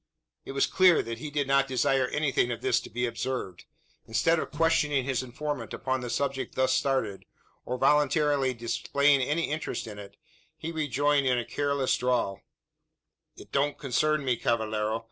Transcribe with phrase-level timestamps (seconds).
[0.45, 3.65] It was clear that he did not desire anything of this to be observed.
[4.07, 7.23] Instead of questioning his informant upon the subject thus started,
[7.67, 10.17] or voluntarily displaying any interest in it,
[10.57, 12.41] he rejoined in a careless drawl
[13.35, 14.99] "It don't concern me, cavallero.